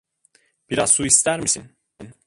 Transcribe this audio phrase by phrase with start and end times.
[0.69, 1.75] Biraz su ister misin?